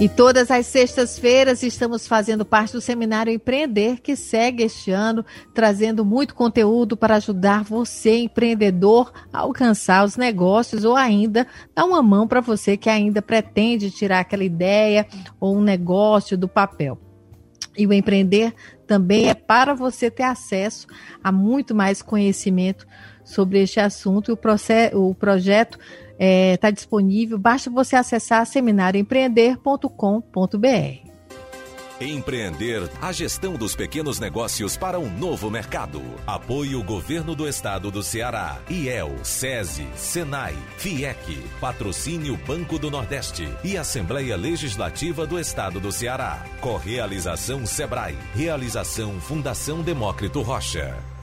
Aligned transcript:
E 0.00 0.08
todas 0.08 0.50
as 0.50 0.66
sextas-feiras 0.66 1.62
estamos 1.62 2.08
fazendo 2.08 2.44
parte 2.44 2.72
do 2.72 2.80
Seminário 2.80 3.32
Empreender, 3.32 4.00
que 4.00 4.16
segue 4.16 4.64
este 4.64 4.90
ano, 4.90 5.24
trazendo 5.54 6.04
muito 6.04 6.34
conteúdo 6.34 6.96
para 6.96 7.14
ajudar 7.14 7.62
você, 7.62 8.18
empreendedor, 8.18 9.12
a 9.32 9.38
alcançar 9.38 10.04
os 10.04 10.16
negócios 10.16 10.84
ou 10.84 10.96
ainda 10.96 11.46
dar 11.72 11.84
uma 11.84 12.02
mão 12.02 12.26
para 12.26 12.40
você 12.40 12.76
que 12.76 12.90
ainda 12.90 13.22
pretende 13.22 13.88
tirar 13.88 14.18
aquela 14.18 14.42
ideia 14.42 15.06
ou 15.38 15.56
um 15.56 15.62
negócio 15.62 16.36
do 16.36 16.48
papel. 16.48 16.98
E 17.78 17.86
o 17.86 17.92
empreender 17.92 18.52
também 18.88 19.28
é 19.28 19.34
para 19.34 19.74
você 19.74 20.10
ter 20.10 20.24
acesso 20.24 20.88
a 21.22 21.30
muito 21.30 21.72
mais 21.72 22.02
conhecimento 22.02 22.84
sobre 23.24 23.62
este 23.62 23.78
assunto. 23.78 24.30
E 24.30 24.34
o, 24.34 24.36
processo, 24.36 24.98
o 24.98 25.14
projeto 25.14 25.78
está 26.14 26.16
é, 26.18 26.56
tá 26.56 26.70
disponível, 26.70 27.38
basta 27.38 27.70
você 27.70 27.96
acessar 27.96 28.46
seminarioempreender.com.br. 28.46 31.04
Empreender 32.00 32.90
a 33.00 33.12
gestão 33.12 33.54
dos 33.54 33.76
pequenos 33.76 34.18
negócios 34.18 34.76
para 34.76 34.98
um 34.98 35.08
novo 35.08 35.48
mercado. 35.48 36.02
Apoio 36.26 36.82
Governo 36.82 37.36
do 37.36 37.48
Estado 37.48 37.90
do 37.90 38.02
Ceará, 38.02 38.58
IEL, 38.68 39.12
SESI, 39.22 39.86
SENAI, 39.94 40.56
FIEC, 40.76 41.38
Patrocínio 41.60 42.36
Banco 42.46 42.80
do 42.80 42.90
Nordeste 42.90 43.48
e 43.62 43.76
Assembleia 43.76 44.36
Legislativa 44.36 45.24
do 45.24 45.38
Estado 45.38 45.78
do 45.78 45.92
Ceará. 45.92 46.44
Correalização 46.60 47.64
Sebrae. 47.64 48.16
Realização 48.34 49.20
Fundação 49.20 49.80
Demócrito 49.80 50.42
Rocha. 50.42 51.13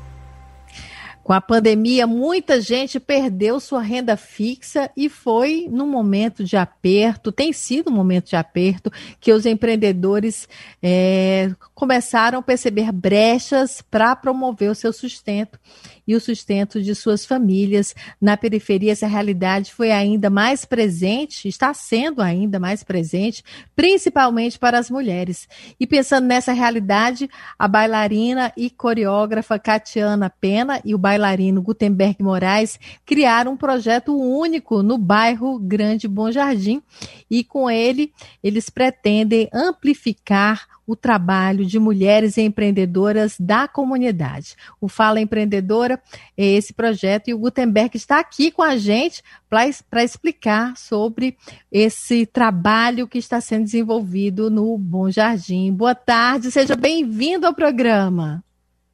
Com 1.24 1.34
a 1.34 1.42
pandemia, 1.42 2.08
muita 2.08 2.60
gente 2.60 3.00
perdeu 3.00 3.60
sua 3.60 3.82
renda 3.82 4.18
fixa 4.18 4.90
e 4.98 5.08
foi 5.08 5.68
num 5.70 5.88
momento 5.88 6.44
de 6.44 6.58
aperto, 6.58 7.32
tem 7.32 7.54
sido 7.54 7.92
um 7.92 7.94
momento 7.94 8.30
de 8.30 8.36
aperto, 8.36 8.92
que 9.20 9.32
os 9.32 9.46
empreendedores 9.46 10.50
é, 10.82 11.52
começaram 11.76 12.40
a 12.40 12.44
perceber 12.44 12.92
brechas 12.92 13.82
para 13.82 14.16
promover 14.16 14.72
o 14.72 14.76
seu 14.76 14.92
sustento 14.92 15.60
e 16.08 16.16
o 16.16 16.20
sustento 16.20 16.82
de 16.82 16.94
suas 16.96 17.26
famílias. 17.26 17.96
Na 18.20 18.36
periferia, 18.36 18.92
essa 18.92 19.08
realidade 19.08 19.74
foi 19.74 19.92
ainda 19.92 20.30
mais 20.30 20.66
presente, 20.66 21.48
está 21.48 21.74
sendo 21.74 22.22
ainda 22.22 22.60
mais 22.60 22.84
presente, 22.84 23.44
principalmente 23.76 24.60
para 24.60 24.78
as 24.78 24.90
mulheres. 24.90 25.48
E 25.80 25.88
pensando 25.88 26.28
nessa 26.28 26.52
realidade, 26.52 27.30
a 27.58 27.68
bailarina 27.68 28.52
e 28.58 28.70
coreógrafa 28.70 29.60
Catiana 29.60 30.30
Pena 30.30 30.82
e 30.84 30.94
o 30.94 30.98
bailarino 31.12 31.62
Gutenberg 31.62 32.24
Moraes 32.24 32.80
criaram 33.06 33.54
um 33.54 33.58
projeto 33.58 34.16
único 34.18 34.82
no 34.82 34.98
bairro 34.98 35.60
Grande 35.60 36.08
Bom 36.08 36.32
Jardim 36.32 36.82
e 37.30 37.44
com 37.44 37.70
ele 37.70 38.14
eles 38.42 38.70
pretendem 38.70 39.50
amplificar 39.54 40.68
o 40.88 40.96
trabalho 40.96 41.66
de 41.66 41.80
mulheres 41.80 42.38
empreendedoras 42.38 43.36
da 43.40 43.68
comunidade. 43.68 44.56
O 44.80 44.88
Fala 44.88 45.22
Empreendedora 45.22 46.02
é 46.38 46.46
esse 46.46 46.74
projeto 46.74 47.28
e 47.28 47.34
o 47.34 47.40
Gutenberg 47.40 47.96
está 47.96 48.20
aqui 48.20 48.52
com 48.52 48.62
a 48.62 48.78
gente 48.78 49.22
para 49.50 50.04
explicar 50.04 50.76
sobre 50.78 51.38
esse 51.72 52.26
trabalho 52.26 53.08
que 53.08 53.18
está 53.18 53.40
sendo 53.40 53.66
desenvolvido 53.66 54.50
no 54.50 54.78
Bom 54.78 55.10
Jardim. 55.10 55.74
Boa 55.74 55.96
tarde, 55.96 56.52
seja 56.52 56.76
bem-vindo 56.76 57.46
ao 57.46 57.54
programa. 57.54 58.44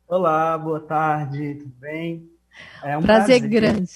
Olá, 0.08 0.58
boa 0.58 0.80
tarde, 0.80 1.56
tudo 1.56 1.74
bem? 1.80 2.30
É 2.84 2.98
um 2.98 3.02
prazer, 3.02 3.40
prazer 3.42 3.50
grande. 3.50 3.92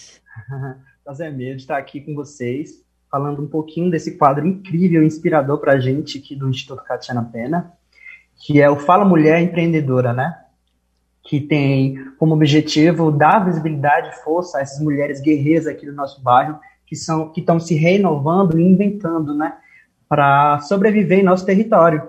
prazer 1.03 1.31
mesmo 1.31 1.57
estar 1.57 1.77
aqui 1.77 2.01
com 2.01 2.13
vocês, 2.13 2.83
falando 3.09 3.41
um 3.41 3.47
pouquinho 3.47 3.89
desse 3.89 4.17
quadro 4.17 4.45
incrível, 4.45 5.03
inspirador 5.03 5.59
para 5.59 5.73
a 5.73 5.79
gente 5.79 6.19
aqui 6.19 6.35
do 6.35 6.49
Instituto 6.49 6.83
Catiana 6.83 7.23
Pena 7.23 7.73
que 8.41 8.59
é 8.59 8.69
o 8.69 8.75
Fala 8.75 9.05
Mulher 9.05 9.39
Empreendedora, 9.39 10.13
né? 10.13 10.35
Que 11.23 11.39
tem 11.39 12.03
como 12.17 12.33
objetivo 12.33 13.11
dar 13.11 13.45
visibilidade 13.45 14.09
e 14.09 14.23
força 14.23 14.57
a 14.57 14.61
essas 14.61 14.79
mulheres 14.79 15.21
guerreiras 15.21 15.67
aqui 15.67 15.85
do 15.85 15.93
nosso 15.93 16.21
bairro, 16.21 16.59
que 16.85 16.95
são 16.95 17.29
que 17.31 17.39
estão 17.39 17.59
se 17.59 17.75
renovando 17.75 18.59
e 18.59 18.63
inventando, 18.63 19.35
né? 19.35 19.55
Para 20.09 20.59
sobreviver 20.61 21.19
em 21.19 21.23
nosso 21.23 21.45
território. 21.45 22.01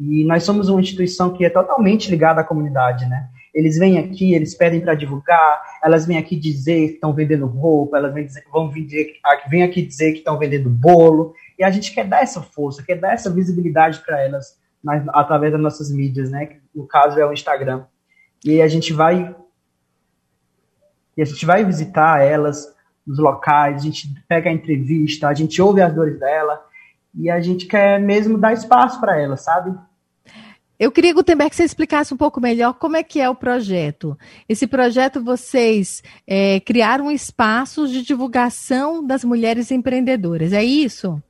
E 0.00 0.24
nós 0.24 0.44
somos 0.44 0.70
uma 0.70 0.80
instituição 0.80 1.30
que 1.30 1.44
é 1.44 1.50
totalmente 1.50 2.10
ligada 2.10 2.40
à 2.40 2.44
comunidade, 2.44 3.06
né? 3.06 3.28
Eles 3.52 3.76
vêm 3.76 3.98
aqui, 3.98 4.32
eles 4.32 4.54
pedem 4.54 4.80
para 4.80 4.94
divulgar, 4.94 5.62
elas 5.84 6.06
vêm 6.06 6.16
aqui 6.16 6.36
dizer 6.36 6.88
que 6.88 6.94
estão 6.94 7.12
vendendo 7.12 7.46
roupa, 7.46 7.98
elas 7.98 8.14
vêm, 8.14 8.24
dizer, 8.24 8.44
vão 8.50 8.70
vender, 8.70 9.12
vêm 9.50 9.62
aqui 9.62 9.82
dizer 9.82 10.12
que 10.12 10.18
estão 10.18 10.38
vendendo 10.38 10.70
bolo, 10.70 11.34
e 11.58 11.64
a 11.64 11.70
gente 11.70 11.92
quer 11.92 12.06
dar 12.06 12.22
essa 12.22 12.40
força, 12.40 12.82
quer 12.82 12.94
dar 12.94 13.12
essa 13.12 13.28
visibilidade 13.28 14.00
para 14.00 14.18
elas, 14.22 14.56
nas, 14.82 15.06
através 15.08 15.52
das 15.52 15.60
nossas 15.60 15.90
mídias, 15.90 16.30
né? 16.30 16.56
No 16.74 16.86
caso 16.86 17.20
é 17.20 17.26
o 17.26 17.32
Instagram. 17.32 17.84
E 18.42 18.62
a 18.62 18.68
gente 18.68 18.94
vai 18.94 19.36
e 21.14 21.20
a 21.20 21.24
gente 21.26 21.44
vai 21.44 21.62
visitar 21.62 22.22
elas 22.22 22.74
nos 23.06 23.18
locais, 23.18 23.82
a 23.82 23.84
gente 23.84 24.14
pega 24.26 24.48
a 24.48 24.52
entrevista, 24.52 25.28
a 25.28 25.34
gente 25.34 25.60
ouve 25.60 25.82
as 25.82 25.92
dores 25.92 26.18
dela 26.18 26.64
e 27.14 27.28
a 27.28 27.40
gente 27.40 27.66
quer 27.66 28.00
mesmo 28.00 28.38
dar 28.38 28.54
espaço 28.54 28.98
para 28.98 29.20
elas, 29.20 29.42
sabe? 29.42 29.76
Eu 30.80 30.90
queria, 30.90 31.12
Gutenberg, 31.12 31.50
que 31.50 31.56
você 31.56 31.64
explicasse 31.64 32.14
um 32.14 32.16
pouco 32.16 32.40
melhor 32.40 32.72
como 32.72 32.96
é 32.96 33.02
que 33.02 33.20
é 33.20 33.28
o 33.28 33.34
projeto. 33.34 34.16
Esse 34.48 34.66
projeto, 34.66 35.22
vocês 35.22 36.02
é, 36.26 36.58
criaram 36.60 37.10
espaços 37.10 37.90
de 37.90 38.02
divulgação 38.02 39.06
das 39.06 39.22
mulheres 39.22 39.70
empreendedoras, 39.70 40.54
é 40.54 40.64
isso? 40.64 41.22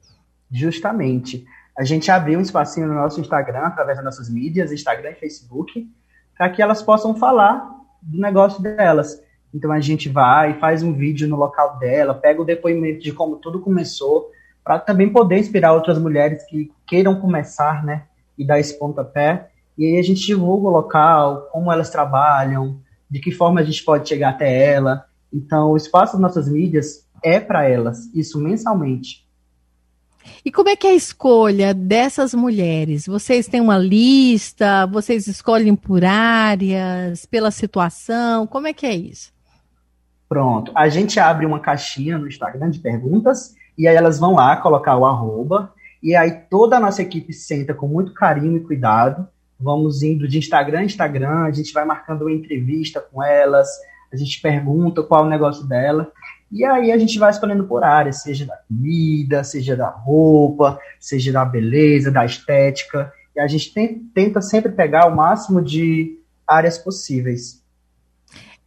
Justamente 0.49 1.45
a 1.77 1.83
gente 1.83 2.13
abriu 2.13 2.39
um 2.39 2.43
espacinho 2.43 2.87
no 2.87 2.95
nosso 2.95 3.21
Instagram, 3.21 3.63
através 3.63 3.97
das 3.97 4.05
nossas 4.05 4.31
mídias, 4.31 4.71
Instagram 4.71 5.11
e 5.11 5.15
Facebook, 5.17 5.85
para 6.39 6.49
que 6.49 6.63
elas 6.63 6.81
possam 6.81 7.17
falar 7.17 7.69
do 8.01 8.21
negócio 8.21 8.63
delas. 8.63 9.21
Então 9.53 9.73
a 9.73 9.81
gente 9.81 10.09
vai, 10.09 10.61
faz 10.61 10.81
um 10.85 10.93
vídeo 10.93 11.27
no 11.27 11.35
local 11.35 11.77
dela, 11.77 12.15
pega 12.15 12.41
o 12.41 12.45
depoimento 12.45 13.01
de 13.01 13.11
como 13.11 13.35
tudo 13.35 13.59
começou, 13.59 14.31
para 14.63 14.79
também 14.79 15.09
poder 15.11 15.39
inspirar 15.39 15.73
outras 15.73 15.99
mulheres 15.99 16.45
que 16.45 16.71
queiram 16.87 17.21
começar, 17.21 17.85
né, 17.85 18.05
e 18.41 18.47
dar 18.47 18.59
esse 18.59 18.79
pontapé. 18.79 19.51
E 19.77 19.85
aí 19.85 19.99
a 19.99 20.03
gente 20.03 20.27
divulga 20.27 20.69
o 20.69 20.73
local, 20.73 21.49
como 21.53 21.71
elas 21.71 21.91
trabalham, 21.91 22.81
de 23.09 23.21
que 23.21 23.31
forma 23.31 23.61
a 23.61 23.63
gente 23.63 23.85
pode 23.85 24.09
chegar 24.09 24.31
até 24.31 24.73
ela. 24.73 25.05
Então 25.33 25.73
o 25.73 25.77
espaço 25.77 26.15
das 26.15 26.23
nossas 26.23 26.49
mídias 26.49 27.07
é 27.23 27.39
para 27.39 27.69
elas, 27.69 28.13
isso 28.15 28.41
mensalmente. 28.41 29.29
E 30.45 30.51
como 30.51 30.71
é 30.71 30.77
que 30.77 30.87
é 30.87 30.91
a 30.91 30.95
escolha 30.95 31.75
dessas 31.75 32.33
mulheres? 32.33 33.07
Vocês 33.07 33.47
têm 33.47 33.61
uma 33.61 33.77
lista? 33.77 34.87
Vocês 34.87 35.27
escolhem 35.27 35.77
por 35.77 36.05
áreas, 36.05 37.27
pela 37.27 37.51
situação? 37.51 38.47
Como 38.47 38.67
é 38.67 38.73
que 38.73 38.87
é 38.87 38.95
isso? 38.95 39.33
Pronto. 40.29 40.73
A 40.75 40.89
gente 40.89 41.19
abre 41.19 41.45
uma 41.45 41.61
caixinha 41.61 42.17
no 42.17 42.27
Instagram 42.27 42.71
de 42.71 42.79
perguntas 42.79 43.55
e 43.77 43.87
aí 43.87 43.97
elas 43.97 44.19
vão 44.19 44.35
lá 44.35 44.57
colocar 44.57 44.97
o 44.97 45.05
arroba 45.05 45.73
e 46.03 46.15
aí 46.15 46.31
toda 46.51 46.77
a 46.77 46.81
nossa 46.81 47.03
equipe 47.03 47.33
senta 47.33 47.75
com 47.75 47.87
muito 47.87 48.13
carinho 48.15 48.57
e 48.57 48.65
cuidado. 48.65 49.29
Vamos 49.59 50.03
indo 50.03 50.27
de 50.27 50.39
Instagram 50.39 50.83
em 50.83 50.87
Instagram, 50.87 51.45
a 51.45 51.51
gente 51.51 51.73
vai 51.73 51.85
marcando 51.85 52.23
uma 52.23 52.33
entrevista 52.33 53.01
com 53.01 53.23
elas, 53.23 53.69
a 54.13 54.17
gente 54.17 54.41
pergunta 54.41 55.03
qual 55.03 55.25
é 55.25 55.27
o 55.27 55.31
negócio 55.31 55.67
dela 55.67 56.11
e 56.51 56.65
aí 56.65 56.91
a 56.91 56.99
gente 56.99 57.17
vai 57.19 57.31
escolhendo 57.31 57.65
por 57.65 57.85
área, 57.85 58.13
seja 58.13 58.45
da 58.45 58.57
comida, 58.57 59.45
seja 59.45 59.77
da 59.77 59.89
roupa, 59.89 60.81
seja 60.99 61.33
da 61.33 61.45
beleza, 61.45 62.11
da 62.11 62.25
estética. 62.25 63.13
E 63.37 63.41
a 63.41 63.47
gente 63.47 63.73
tem, 63.73 64.01
tenta 64.13 64.41
sempre 64.41 64.73
pegar 64.73 65.07
o 65.07 65.15
máximo 65.15 65.63
de 65.63 66.19
áreas 66.47 66.77
possíveis. 66.77 67.63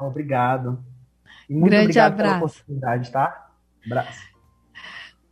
Obrigado. 0.00 0.82
E 1.48 1.54
muito 1.54 1.70
Grande 1.70 1.84
obrigado 1.84 2.12
abraço. 2.14 2.34
pela 2.34 2.44
oportunidade, 2.44 3.12
tá? 3.12 3.50
Abraço. 3.86 4.31